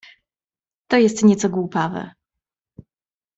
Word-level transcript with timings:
—To 0.87 0.97
jest 0.97 1.23
nieco 1.23 1.49
głupawe. 1.49 2.13